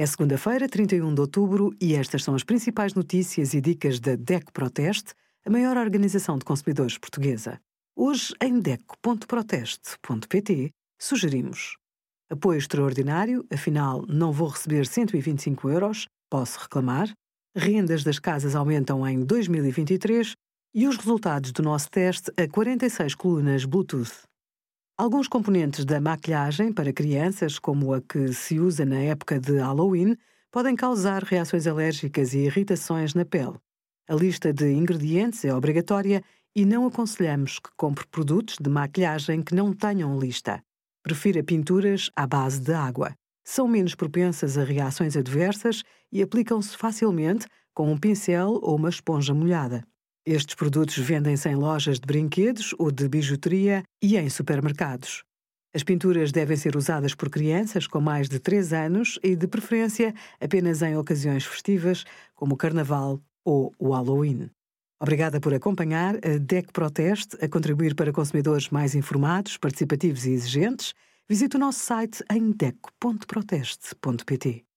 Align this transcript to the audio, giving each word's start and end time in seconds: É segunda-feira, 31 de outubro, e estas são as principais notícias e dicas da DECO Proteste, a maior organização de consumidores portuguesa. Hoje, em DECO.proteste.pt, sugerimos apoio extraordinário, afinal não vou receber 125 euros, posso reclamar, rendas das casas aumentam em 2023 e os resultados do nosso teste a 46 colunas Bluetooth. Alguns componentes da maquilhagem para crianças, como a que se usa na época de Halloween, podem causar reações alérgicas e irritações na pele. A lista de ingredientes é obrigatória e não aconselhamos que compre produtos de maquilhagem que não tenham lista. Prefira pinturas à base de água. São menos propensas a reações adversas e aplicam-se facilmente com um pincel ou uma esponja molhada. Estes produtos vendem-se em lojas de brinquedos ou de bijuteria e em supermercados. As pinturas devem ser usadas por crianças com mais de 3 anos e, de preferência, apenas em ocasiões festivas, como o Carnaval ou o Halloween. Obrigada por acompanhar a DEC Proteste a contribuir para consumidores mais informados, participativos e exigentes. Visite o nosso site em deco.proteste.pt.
É 0.00 0.06
segunda-feira, 0.06 0.66
31 0.66 1.12
de 1.12 1.20
outubro, 1.20 1.76
e 1.78 1.94
estas 1.94 2.24
são 2.24 2.34
as 2.34 2.42
principais 2.42 2.94
notícias 2.94 3.52
e 3.52 3.60
dicas 3.60 4.00
da 4.00 4.16
DECO 4.16 4.50
Proteste, 4.50 5.12
a 5.44 5.50
maior 5.50 5.76
organização 5.76 6.38
de 6.38 6.44
consumidores 6.46 6.96
portuguesa. 6.96 7.60
Hoje, 7.94 8.32
em 8.42 8.60
DECO.proteste.pt, 8.60 10.70
sugerimos 10.98 11.76
apoio 12.30 12.56
extraordinário, 12.56 13.44
afinal 13.52 14.06
não 14.08 14.32
vou 14.32 14.48
receber 14.48 14.86
125 14.86 15.68
euros, 15.68 16.08
posso 16.30 16.60
reclamar, 16.60 17.12
rendas 17.54 18.02
das 18.02 18.18
casas 18.18 18.54
aumentam 18.54 19.06
em 19.06 19.22
2023 19.22 20.32
e 20.74 20.88
os 20.88 20.96
resultados 20.96 21.52
do 21.52 21.62
nosso 21.62 21.90
teste 21.90 22.32
a 22.38 22.48
46 22.48 23.14
colunas 23.14 23.66
Bluetooth. 23.66 24.29
Alguns 25.00 25.28
componentes 25.28 25.86
da 25.86 25.98
maquilhagem 25.98 26.74
para 26.74 26.92
crianças, 26.92 27.58
como 27.58 27.94
a 27.94 28.02
que 28.02 28.34
se 28.34 28.60
usa 28.60 28.84
na 28.84 28.98
época 28.98 29.40
de 29.40 29.56
Halloween, 29.56 30.14
podem 30.50 30.76
causar 30.76 31.22
reações 31.22 31.66
alérgicas 31.66 32.34
e 32.34 32.40
irritações 32.40 33.14
na 33.14 33.24
pele. 33.24 33.56
A 34.06 34.14
lista 34.14 34.52
de 34.52 34.70
ingredientes 34.70 35.42
é 35.42 35.54
obrigatória 35.54 36.22
e 36.54 36.66
não 36.66 36.86
aconselhamos 36.86 37.58
que 37.58 37.70
compre 37.78 38.06
produtos 38.08 38.56
de 38.60 38.68
maquilhagem 38.68 39.40
que 39.40 39.54
não 39.54 39.72
tenham 39.72 40.18
lista. 40.18 40.62
Prefira 41.02 41.42
pinturas 41.42 42.10
à 42.14 42.26
base 42.26 42.60
de 42.60 42.74
água. 42.74 43.14
São 43.42 43.66
menos 43.66 43.94
propensas 43.94 44.58
a 44.58 44.64
reações 44.64 45.16
adversas 45.16 45.82
e 46.12 46.20
aplicam-se 46.20 46.76
facilmente 46.76 47.46
com 47.72 47.90
um 47.90 47.96
pincel 47.96 48.60
ou 48.60 48.76
uma 48.76 48.90
esponja 48.90 49.32
molhada. 49.32 49.82
Estes 50.32 50.54
produtos 50.54 50.96
vendem-se 50.96 51.48
em 51.48 51.56
lojas 51.56 51.98
de 51.98 52.06
brinquedos 52.06 52.72
ou 52.78 52.92
de 52.92 53.08
bijuteria 53.08 53.82
e 54.00 54.16
em 54.16 54.30
supermercados. 54.30 55.24
As 55.74 55.82
pinturas 55.82 56.30
devem 56.30 56.56
ser 56.56 56.76
usadas 56.76 57.16
por 57.16 57.28
crianças 57.28 57.88
com 57.88 58.00
mais 58.00 58.28
de 58.28 58.38
3 58.38 58.72
anos 58.72 59.18
e, 59.24 59.34
de 59.34 59.48
preferência, 59.48 60.14
apenas 60.40 60.82
em 60.82 60.96
ocasiões 60.96 61.44
festivas, 61.44 62.04
como 62.36 62.54
o 62.54 62.56
Carnaval 62.56 63.20
ou 63.44 63.74
o 63.76 63.90
Halloween. 63.90 64.48
Obrigada 65.00 65.40
por 65.40 65.52
acompanhar 65.52 66.14
a 66.24 66.38
DEC 66.38 66.72
Proteste 66.72 67.36
a 67.44 67.48
contribuir 67.48 67.96
para 67.96 68.12
consumidores 68.12 68.68
mais 68.68 68.94
informados, 68.94 69.56
participativos 69.56 70.26
e 70.26 70.30
exigentes. 70.30 70.94
Visite 71.28 71.56
o 71.56 71.58
nosso 71.58 71.80
site 71.80 72.22
em 72.30 72.52
deco.proteste.pt. 72.52 74.69